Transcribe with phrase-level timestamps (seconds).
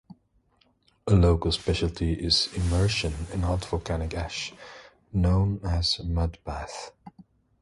[1.05, 4.51] A local specialty is immersion in hot volcanic ash,
[5.13, 6.91] known as a mud bath.